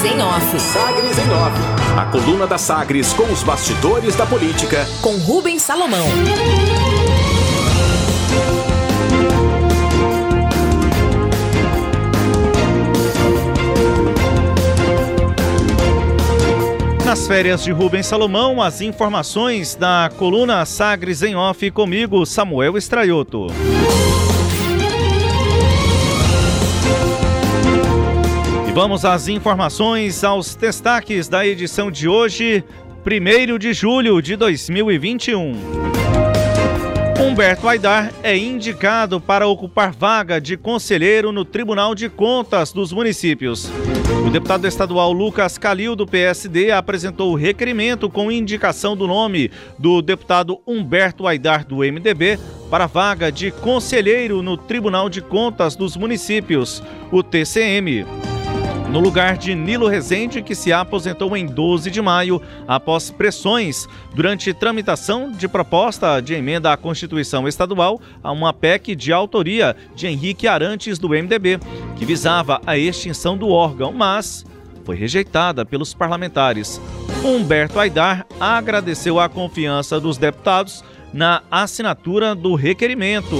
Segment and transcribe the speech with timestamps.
[0.00, 0.60] Sagres em Off.
[0.60, 1.98] Sagres em Off.
[1.98, 4.86] A coluna da Sagres com os bastidores da política.
[5.02, 6.06] Com Rubens Salomão.
[17.04, 23.48] Nas férias de Rubens Salomão, as informações da coluna Sagres em Off comigo, Samuel Estraioto.
[28.70, 32.62] E vamos às informações, aos destaques da edição de hoje,
[33.04, 35.56] 1 de julho de 2021.
[37.20, 43.68] Humberto Aidar é indicado para ocupar vaga de conselheiro no Tribunal de Contas dos Municípios.
[44.24, 49.50] O deputado estadual Lucas Calil, do PSD, apresentou o requerimento com indicação do nome
[49.80, 52.38] do deputado Humberto Aidar, do MDB,
[52.70, 58.06] para vaga de conselheiro no Tribunal de Contas dos Municípios, o TCM
[58.90, 64.52] no lugar de Nilo Rezende, que se aposentou em 12 de maio após pressões durante
[64.52, 70.48] tramitação de proposta de emenda à Constituição Estadual a uma PEC de autoria de Henrique
[70.48, 71.60] Arantes do MDB,
[71.96, 74.44] que visava a extinção do órgão, mas
[74.84, 76.80] foi rejeitada pelos parlamentares.
[77.24, 83.36] Humberto Aidar agradeceu a confiança dos deputados na assinatura do requerimento.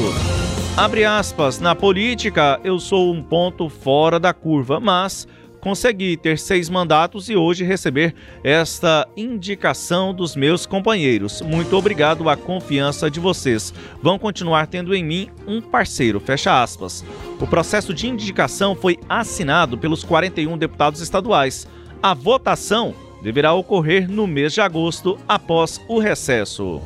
[0.77, 5.27] Abre aspas, na política eu sou um ponto fora da curva, mas
[5.61, 11.41] consegui ter seis mandatos e hoje receber esta indicação dos meus companheiros.
[11.42, 13.72] Muito obrigado à confiança de vocês.
[14.03, 16.19] Vão continuar tendo em mim um parceiro.
[16.20, 17.05] Fecha aspas.
[17.41, 21.66] O processo de indicação foi assinado pelos 41 deputados estaduais.
[22.03, 26.81] A votação deverá ocorrer no mês de agosto, após o recesso.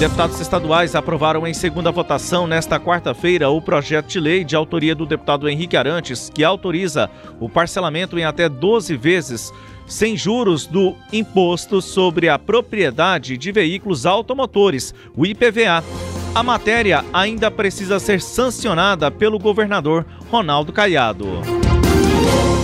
[0.00, 5.04] Deputados estaduais aprovaram em segunda votação nesta quarta-feira o projeto de lei de autoria do
[5.04, 9.52] deputado Henrique Arantes, que autoriza o parcelamento em até 12 vezes
[9.86, 15.84] sem juros do Imposto sobre a Propriedade de Veículos Automotores, o IPVA.
[16.34, 21.42] A matéria ainda precisa ser sancionada pelo governador Ronaldo Caiado.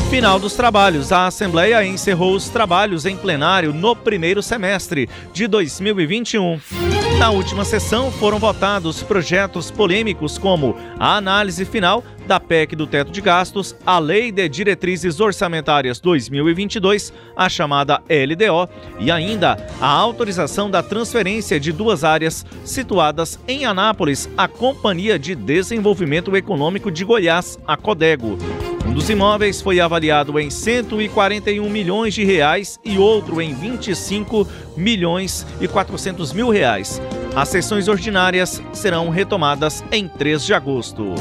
[0.08, 1.12] Final dos trabalhos.
[1.12, 6.85] A Assembleia encerrou os trabalhos em plenário no primeiro semestre de 2021.
[7.18, 13.10] Na última sessão foram votados projetos polêmicos como a análise final da PEC do teto
[13.10, 18.68] de gastos, a Lei de Diretrizes Orçamentárias 2022, a chamada LDO,
[19.00, 25.34] e ainda a autorização da transferência de duas áreas situadas em Anápolis à Companhia de
[25.34, 28.36] Desenvolvimento Econômico de Goiás, a Codego.
[28.86, 35.44] Um dos imóveis foi avaliado em 141 milhões de reais e outro em 25 milhões
[35.60, 37.02] e 400 mil reais.
[37.34, 41.14] As sessões ordinárias serão retomadas em 3 de agosto.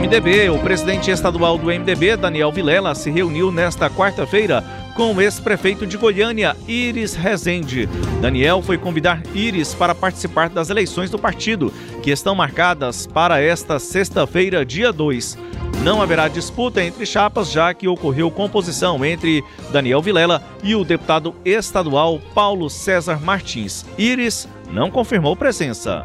[0.00, 4.64] MDB, o presidente estadual do MDB, Daniel Vilela, se reuniu nesta quarta-feira
[5.00, 7.88] com o ex-prefeito de Goiânia, Iris Rezende.
[8.20, 11.72] Daniel foi convidar Iris para participar das eleições do partido,
[12.02, 15.38] que estão marcadas para esta sexta-feira, dia 2.
[15.82, 21.34] Não haverá disputa entre chapas, já que ocorreu composição entre Daniel Vilela e o deputado
[21.46, 23.86] estadual Paulo César Martins.
[23.96, 26.04] Iris não confirmou presença.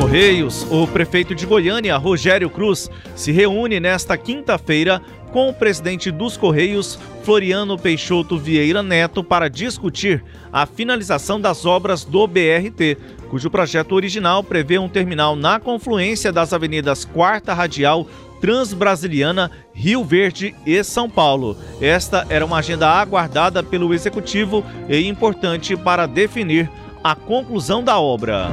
[0.00, 5.00] Correios, o prefeito de Goiânia, Rogério Cruz, se reúne nesta quinta-feira
[5.32, 10.22] com o presidente dos Correios, Floriano Peixoto Vieira Neto, para discutir
[10.52, 12.98] a finalização das obras do BRT,
[13.30, 18.06] cujo projeto original prevê um terminal na confluência das avenidas Quarta Radial,
[18.40, 21.56] Transbrasiliana, Rio Verde e São Paulo.
[21.80, 26.70] Esta era uma agenda aguardada pelo executivo e importante para definir
[27.02, 28.50] a conclusão da obra.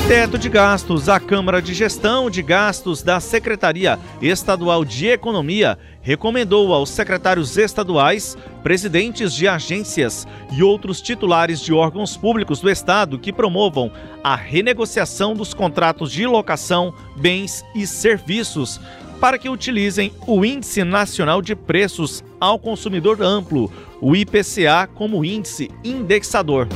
[0.07, 1.09] Teto de gastos.
[1.09, 8.37] A Câmara de Gestão de Gastos da Secretaria Estadual de Economia recomendou aos secretários estaduais,
[8.61, 13.91] presidentes de agências e outros titulares de órgãos públicos do Estado que promovam
[14.23, 18.79] a renegociação dos contratos de locação, bens e serviços
[19.19, 23.71] para que utilizem o Índice Nacional de Preços ao Consumidor Amplo,
[24.01, 26.67] o IPCA, como índice indexador.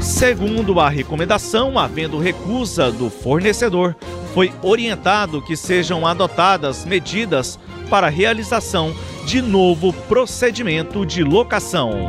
[0.00, 3.94] Segundo a recomendação, havendo recusa do fornecedor,
[4.32, 7.58] foi orientado que sejam adotadas medidas
[7.90, 8.94] para a realização
[9.26, 12.08] de novo procedimento de locação.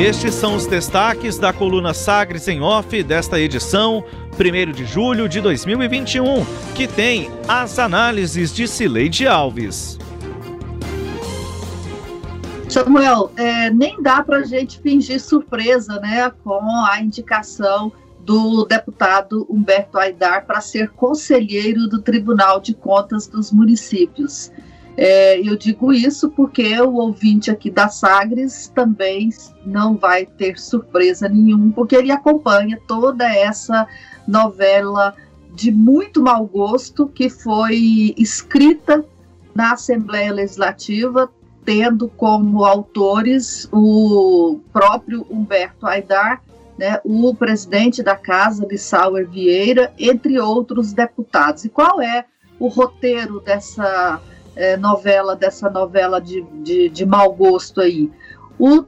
[0.00, 4.02] Estes são os destaques da coluna Sagres em Off desta edição,
[4.32, 6.44] 1 de julho de 2021,
[6.74, 9.98] que tem as análises de Cileide Alves.
[12.68, 19.46] Samuel, é, nem dá para a gente fingir surpresa né, com a indicação do deputado
[19.48, 24.50] Humberto Aidar para ser conselheiro do Tribunal de Contas dos Municípios.
[24.96, 29.30] É, eu digo isso porque o ouvinte aqui da Sagres também
[29.64, 33.86] não vai ter surpresa nenhuma, porque ele acompanha toda essa
[34.28, 35.14] novela
[35.54, 39.04] de muito mau gosto que foi escrita
[39.54, 41.30] na Assembleia Legislativa,
[41.64, 46.42] tendo como autores o próprio Humberto Aidar,
[46.76, 51.64] né, o presidente da Casa, Lissauer Vieira, entre outros deputados.
[51.64, 52.24] E qual é
[52.58, 54.20] o roteiro dessa
[54.54, 58.10] é, novela, dessa novela de, de, de mau gosto aí?
[58.58, 58.84] O,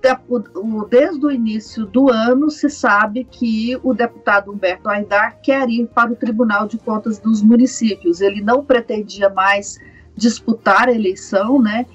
[0.57, 5.87] o, desde o início do ano se sabe que o deputado Humberto Aidar quer ir
[5.87, 8.21] para o Tribunal de Contas dos Municípios.
[8.21, 9.79] Ele não pretendia mais
[10.17, 11.87] disputar a eleição, né?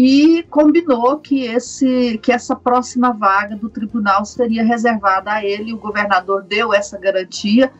[0.00, 5.72] e combinou que, esse, que essa próxima vaga do tribunal seria reservada a ele.
[5.72, 7.72] O governador deu essa garantia,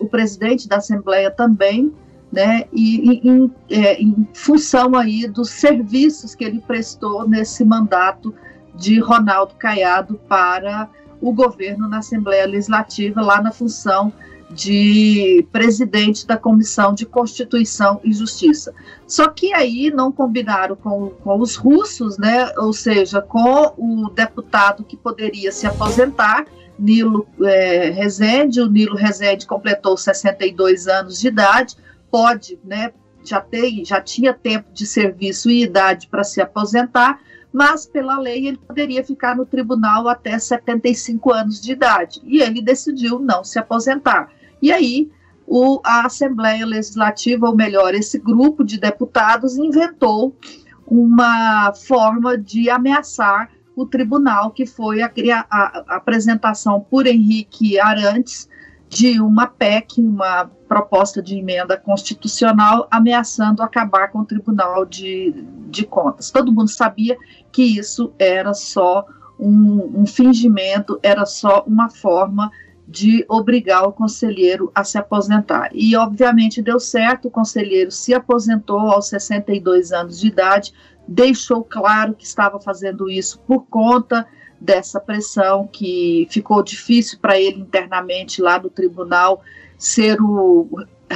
[0.00, 1.92] o presidente da Assembleia também,
[2.34, 8.34] né, e em, é, em função aí dos serviços que ele prestou nesse mandato
[8.74, 10.90] de Ronaldo Caiado para
[11.20, 14.12] o governo na Assembleia Legislativa, lá na função
[14.50, 18.74] de presidente da Comissão de Constituição e Justiça.
[19.06, 22.52] Só que aí não combinaram com, com os russos, né?
[22.58, 26.46] ou seja, com o deputado que poderia se aposentar,
[26.78, 28.60] Nilo é, Rezende.
[28.60, 31.76] O Nilo Rezende completou 62 anos de idade,
[32.14, 32.92] pode, né,
[33.24, 37.18] já, tem, já tinha tempo de serviço e idade para se aposentar,
[37.52, 42.22] mas pela lei ele poderia ficar no tribunal até 75 anos de idade.
[42.24, 44.30] E ele decidiu não se aposentar.
[44.62, 45.10] E aí
[45.44, 50.36] o, a Assembleia Legislativa, ou melhor, esse grupo de deputados inventou
[50.86, 55.10] uma forma de ameaçar o tribunal, que foi a,
[55.50, 58.48] a, a apresentação por Henrique Arantes
[58.88, 65.32] de uma PEC, uma proposta de emenda constitucional, ameaçando acabar com o Tribunal de,
[65.70, 66.32] de Contas.
[66.32, 67.16] Todo mundo sabia
[67.52, 69.06] que isso era só
[69.38, 72.50] um, um fingimento, era só uma forma
[72.88, 75.70] de obrigar o conselheiro a se aposentar.
[75.72, 80.72] E, obviamente, deu certo, o conselheiro se aposentou aos 62 anos de idade,
[81.06, 84.26] deixou claro que estava fazendo isso por conta
[84.60, 89.40] dessa pressão, que ficou difícil para ele internamente lá no tribunal
[89.78, 90.68] ser o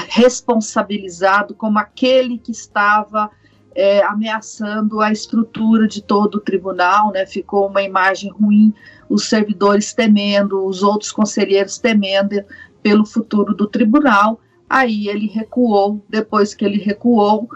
[0.08, 3.30] responsabilizado como aquele que estava
[3.74, 7.24] é, ameaçando a estrutura de todo o tribunal, né?
[7.24, 8.74] Ficou uma imagem ruim,
[9.08, 12.44] os servidores temendo, os outros conselheiros temendo
[12.82, 14.40] pelo futuro do tribunal.
[14.68, 16.04] Aí ele recuou.
[16.08, 17.48] Depois que ele recuou,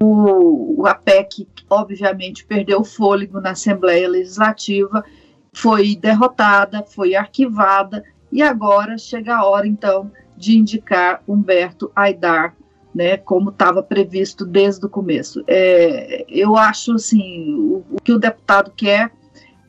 [0.00, 5.04] o, o APEC, obviamente, perdeu o fôlego na Assembleia Legislativa,
[5.52, 12.54] foi derrotada, foi arquivada, e agora chega a hora, então, de indicar Humberto Aidar
[12.94, 15.42] né, como estava previsto desde o começo.
[15.46, 19.10] É, eu acho assim, o, o, que o deputado quer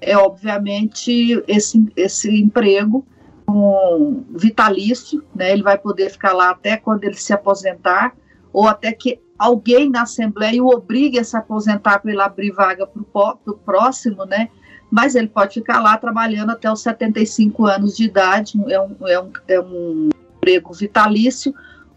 [0.01, 3.05] é obviamente esse, esse emprego
[3.47, 8.15] um vitalício, né, ele vai poder ficar lá até quando ele se aposentar,
[8.51, 12.87] ou até que alguém na Assembleia o obrigue a se aposentar para ele abrir vaga
[12.87, 14.49] para o próximo, né,
[14.89, 19.19] mas ele pode ficar lá trabalhando até os 75 anos de idade, é um, é
[19.21, 20.09] um, é um
[20.43, 21.55] emprego vitalício,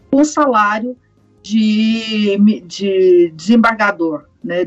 [0.09, 0.95] com salário
[1.43, 4.65] de, de desembargador, né?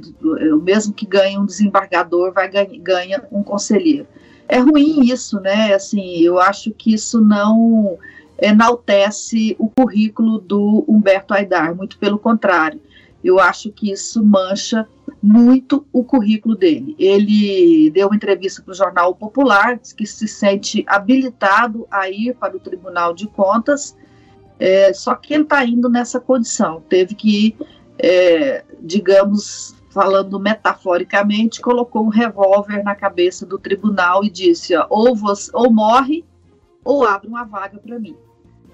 [0.53, 4.07] O mesmo que ganha um desembargador vai ganha, ganha um conselheiro.
[4.47, 5.75] É ruim isso, né?
[5.75, 7.99] Assim, eu acho que isso não
[8.41, 12.81] enaltece o currículo do Humberto Aidar, muito pelo contrário.
[13.23, 14.87] Eu acho que isso mancha
[15.23, 16.97] muito o currículo dele.
[16.99, 22.57] Ele deu uma entrevista para o Jornal Popular, que se sente habilitado a ir para
[22.57, 23.97] o Tribunal de Contas
[24.61, 26.83] é, só que ele está indo nessa condição.
[26.87, 27.57] Teve que,
[27.99, 35.17] é, digamos, falando metaforicamente, colocou um revólver na cabeça do tribunal e disse: ó, ou,
[35.17, 36.23] você, ou morre
[36.85, 38.15] ou abre uma vaga para mim.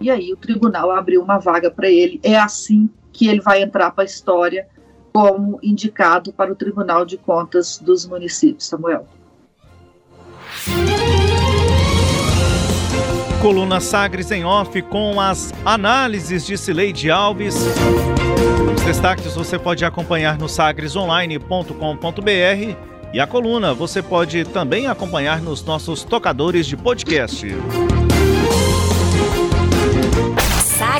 [0.01, 2.21] E aí o tribunal abriu uma vaga para ele.
[2.23, 4.69] É assim que ele vai entrar para a história
[5.17, 8.67] como indicado para o Tribunal de Contas dos Municípios.
[8.67, 9.07] Samuel.
[13.41, 17.57] Coluna Sagres em Off com as análises de Cileide Alves.
[18.77, 22.77] Os destaques você pode acompanhar no sagresonline.com.br
[23.15, 27.47] e a coluna você pode também acompanhar nos nossos tocadores de podcast.